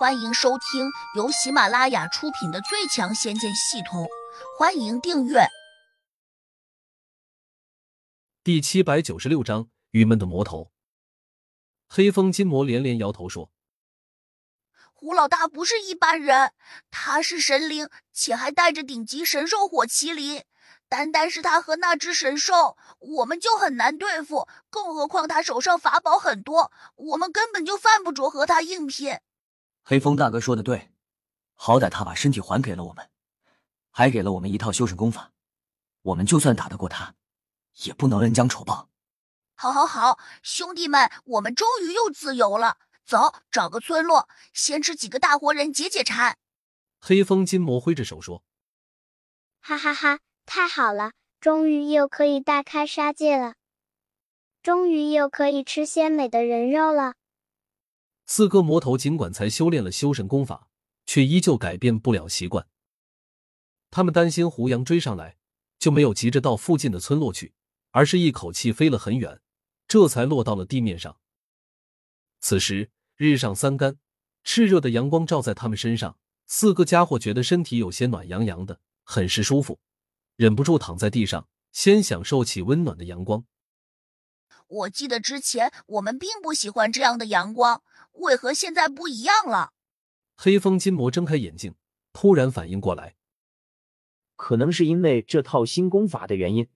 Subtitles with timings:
[0.00, 4.04] 欢迎收听由喜马拉雅出品的《最强仙剑系统》，
[4.58, 5.46] 欢迎订阅。
[8.42, 10.72] 第七百九十六章：郁闷的魔头。
[11.86, 13.50] 黑风金魔连连摇头说
[14.94, 16.54] ：“胡老大不是一般人，
[16.90, 20.44] 他是神灵，且还带着顶级神兽火麒麟。
[20.88, 29.18] 单单是他和那只神兽，我们就很难对付，更何况他手上法宝很多，我们根本就犯不着和他硬拼。”
[29.82, 30.90] 黑风大哥说的对，
[31.54, 33.10] 好歹他把身体还给了我们，
[33.90, 35.32] 还给了我们一套修神功法，
[36.02, 37.14] 我们就算打得过他，
[37.84, 38.88] 也不能恩将仇报。
[39.56, 42.78] 好，好，好，兄弟们，我们终于又自由了。
[43.04, 46.38] 走，找个村落，先吃几个大活人解解馋。
[47.00, 48.44] 黑风金魔挥着手说
[49.60, 53.54] ：“哈哈哈，太好了，终于又可以大开杀戒了，
[54.62, 57.14] 终于又可以吃鲜美的人肉了。”
[58.32, 60.68] 四个魔头尽管才修炼了修神功法，
[61.04, 62.64] 却依旧改变不了习惯。
[63.90, 65.36] 他们担心胡杨追上来，
[65.80, 67.54] 就没有急着到附近的村落去，
[67.90, 69.40] 而是一口气飞了很远，
[69.88, 71.18] 这才落到了地面上。
[72.38, 73.98] 此时日上三竿，
[74.44, 76.16] 炽热的阳光照在他们身上，
[76.46, 79.80] 四个家伙觉得身体有些暖洋洋的，很是舒服，
[80.36, 83.44] 忍不住躺在地上，先享受起温暖的阳光。
[84.68, 87.82] 我记得之前我们并不喜欢这样的阳光。
[88.20, 89.72] 为何现在不一样了？
[90.36, 91.74] 黑风金魔睁开眼睛，
[92.12, 93.14] 突然反应过来，
[94.36, 96.68] 可能是因为这套新功法的原因。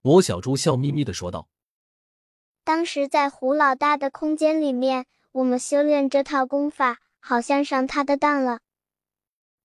[0.00, 1.48] 魔小猪笑眯眯的说道
[2.64, 8.60] ：“当时在胡老大的空间里面，我们修炼这套功法，好像上他的当了。”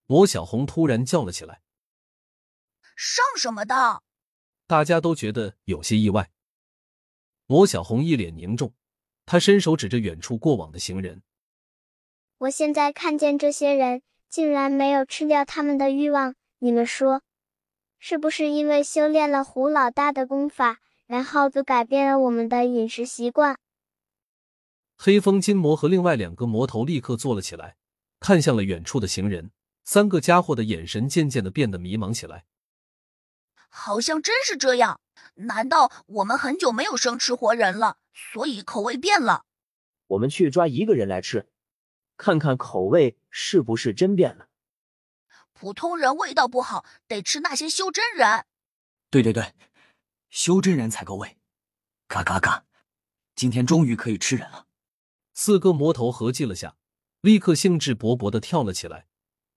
[0.07, 1.61] 魔小红突然叫了起来
[2.95, 4.03] ：“上什么当？”
[4.67, 6.31] 大家都觉得有些意外。
[7.45, 8.73] 魔小红一脸凝重。
[9.31, 11.21] 他伸手指着远处过往的行人，
[12.39, 17.21] 我现在看见这些人竟然没有吃掉他们的欲望，你们说，
[17.99, 23.55] 是不是因为修炼了胡老大的功法，然后就改变了我们的饮食习惯？
[24.97, 27.75] 黑风金魔和另外两个魔头立刻坐了起来，
[28.19, 29.51] 看向了远处的行人，
[29.83, 32.45] 三个家伙的眼神渐渐的变得迷茫起来。
[33.69, 34.99] 好像真是这样。
[35.35, 39.45] 难道我们很久没有生吃活人了，所以口味变了？
[40.07, 41.47] 我们去抓一个人来吃，
[42.17, 44.49] 看看口味是不是真变了。
[45.53, 48.45] 普通人味道不好，得吃那些修真人。
[49.09, 49.53] 对对对，
[50.29, 51.37] 修真人才够味。
[52.07, 52.65] 嘎嘎嘎！
[53.35, 54.67] 今天终于可以吃人了。
[55.33, 56.75] 四个魔头合计了下，
[57.21, 59.07] 立刻兴致勃勃的跳了起来，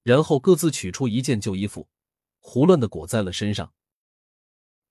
[0.03, 1.89] 然后各自取出一件旧衣服，
[2.39, 3.73] 胡乱的裹在了身上。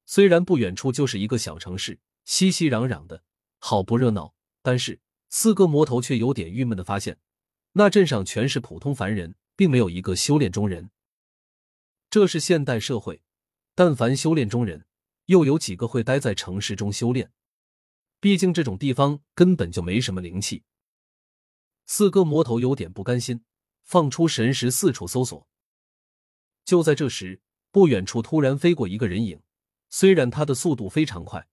[0.06, 3.24] 虽然不远处就是一个小城市，熙熙攘攘的，
[3.60, 7.18] 好不热闹，但是四个魔头却有点郁闷的发现，
[7.74, 10.92] 那镇上全是普通凡人，并没有一个修炼中人。
[12.10, 13.22] 这是现代社会，
[13.74, 14.86] 但凡修炼中人，
[15.28, 17.32] 又有几个会待在城市中修炼？
[18.20, 20.64] 毕竟这种地方根本就没什么灵气。
[21.86, 23.44] 四个魔头有点不甘心，
[23.84, 25.48] 放出神识四处搜索。
[26.66, 27.42] 就在这时，
[27.72, 29.42] 不远处突然飞过一个人影。
[29.94, 31.48] 虽然他的速度非常快，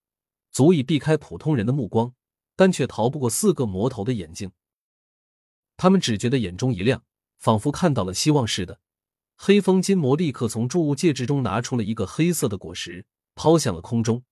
[0.53, 2.15] 足以避开普通人的目光，
[2.55, 4.53] 但却逃不过四个魔头的眼睛。
[5.77, 7.05] 他们只觉得眼中一亮，
[7.39, 8.81] 仿佛看到了希望似的。
[9.37, 14.23] 黑风金魔立刻从铸物戒指中拿出了一个黑色的果实，抛向了空中。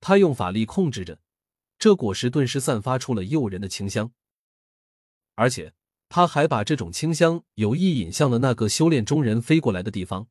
[0.00, 1.20] 他用法力控制着，
[1.78, 4.10] 这果实顿时散发出了诱人的清香，
[5.34, 5.74] 而且
[6.08, 10.28] 他还把这种清香有意引向了那个修炼中人飞过来的地方。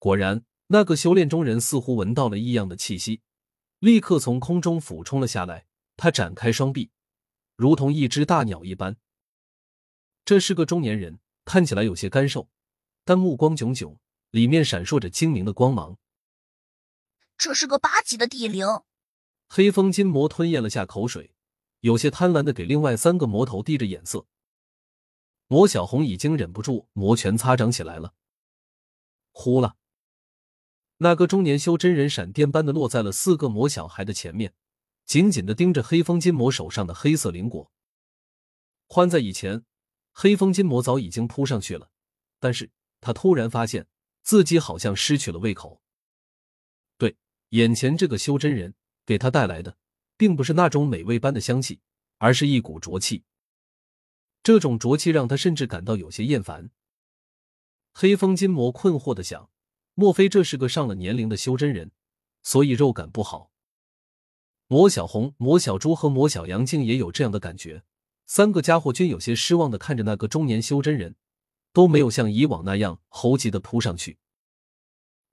[0.00, 0.44] 果然。
[0.68, 3.22] 那个修炼中人似乎闻到了异样的气息，
[3.78, 5.66] 立刻从空中俯冲了下来。
[5.96, 6.90] 他展开双臂，
[7.56, 8.98] 如同一只大鸟一般。
[10.26, 12.50] 这是个中年人，看起来有些干瘦，
[13.04, 13.96] 但目光炯炯，
[14.30, 15.96] 里面闪烁着精明的光芒。
[17.38, 18.66] 这是个八级的地灵。
[19.48, 21.32] 黑风金魔吞咽了下口水，
[21.80, 24.26] 有些贪婪的给另外三个魔头递着眼色。
[25.46, 28.12] 魔小红已经忍不住摩拳擦掌起来了。
[29.30, 29.76] 呼了。
[30.98, 34.54] 那个中年修真人闪电般的落在了四个魔小孩的前面，
[35.04, 37.70] 紧紧的盯着黑风金魔手上的黑色灵果。
[38.86, 39.64] 换在以前，
[40.12, 41.90] 黑风金魔早已经扑上去了，
[42.40, 42.70] 但是
[43.00, 43.86] 他突然发现
[44.22, 45.82] 自己好像失去了胃口。
[46.96, 47.16] 对，
[47.50, 49.76] 眼前这个修真人给他带来的，
[50.16, 51.80] 并不是那种美味般的香气，
[52.16, 53.24] 而是一股浊气。
[54.42, 56.70] 这种浊气让他甚至感到有些厌烦。
[57.92, 59.50] 黑风金魔困惑的想。
[59.98, 61.90] 莫非这是个上了年龄的修真人，
[62.42, 63.50] 所以肉感不好？
[64.66, 67.82] 魔小红、魔小猪和魔小羊竟也有这样的感觉，
[68.26, 71.16] 三个家伙均有些失望的看着那个中年修真人，
[71.72, 74.18] 都没有像以往那样猴急的扑上去。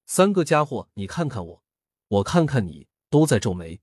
[0.05, 1.63] 三个家伙，你看看我，
[2.07, 3.81] 我看看你，都在皱眉。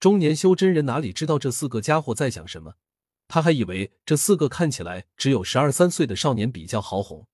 [0.00, 2.74] 中年修真人哪里知道这四个家伙在想什么？
[3.28, 7.28] 他还以为这四个看起来只有十二三岁的少年比较好哄。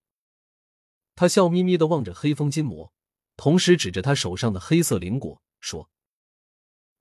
[1.19, 2.93] 他笑眯眯的望着黑风金魔，
[3.37, 5.91] 同时指着他手上的黑色灵果说：“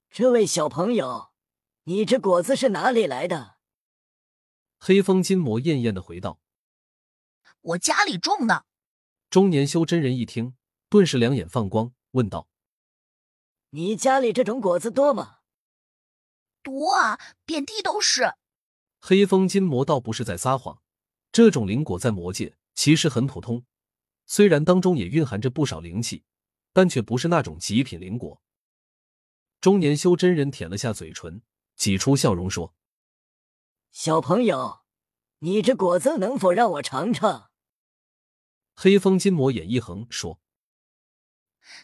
[0.09, 1.29] 这位小朋友。”
[1.85, 3.57] 你这果子是哪里来的？
[4.79, 6.39] 黑风金魔艳艳的回道
[7.61, 8.65] ：“我家里种的。”
[9.29, 10.55] 中年修真人一听，
[10.89, 12.49] 顿时两眼放光，问道
[13.69, 15.41] ：“你家里这种果子多吗
[16.63, 18.33] ？”“多啊，遍地都是。”
[18.99, 20.81] 黑风金魔倒不是在撒谎，
[21.31, 23.63] 这种灵果在魔界其实很普通，
[24.27, 26.23] 虽然当中也蕴含着不少灵气，
[26.71, 28.41] 但却不是那种极品灵果。
[29.59, 31.41] 中年修真人舔了下嘴唇。
[31.77, 32.73] 挤出笑容说
[33.93, 34.79] ：“小朋友，
[35.37, 37.51] 你这果子能否让我尝尝？”
[38.73, 40.39] 黑风金魔眼一横说：“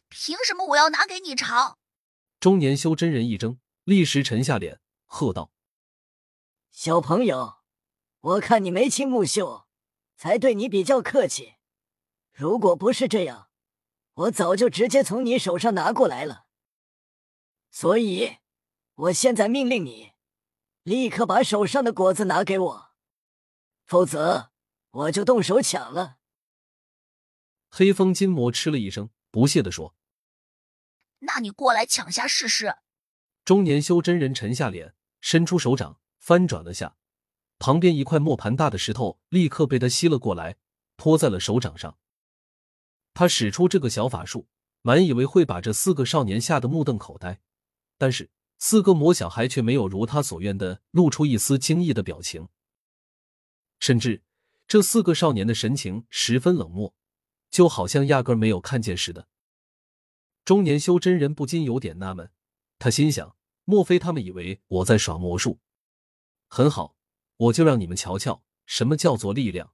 [0.09, 1.77] 凭什么我要拿给你尝？”
[2.41, 5.51] 中年修真人一怔，立时沉下脸，喝道
[6.73, 7.57] ：“小朋友，
[8.21, 9.67] 我看你眉清目秀，
[10.17, 11.53] 才对你比较客气。
[12.33, 13.49] 如果不是这样，
[14.13, 16.45] 我早就直接从你手上拿过来了。
[17.71, 18.37] 所以。”
[18.95, 20.11] 我现在命令你，
[20.83, 22.91] 立刻把手上的果子拿给我，
[23.87, 24.51] 否则
[24.91, 26.17] 我就动手抢了。
[27.71, 29.95] 黑风金魔嗤了一声，不屑地说
[31.25, 32.75] ：“那你过来抢下试试。”
[33.43, 36.95] 中年修真人沉下脸，伸出手掌翻转了下，
[37.57, 40.57] 旁边一块磨盘大的石头立刻被他吸了过来，
[40.97, 41.97] 托在了手掌上。
[43.13, 44.47] 他使出这个小法术，
[44.81, 47.39] 满以为会把这四个少年吓得目瞪口呆，
[47.97, 48.29] 但是。
[48.59, 52.47] 四个魔小孩却没有如他所愿的露出一丝惊异的表情，
[53.77, 54.23] 甚至
[54.69, 56.95] 这四个少年的神情十分冷漠，
[57.51, 59.27] 就好像压根没有看见似的。
[60.45, 62.31] 中年修真人不禁有点纳闷，
[62.79, 65.59] 他心想：莫非他们以为我在耍魔术？
[66.47, 66.95] 很好，
[67.35, 69.73] 我就让你们瞧瞧什么叫做力量。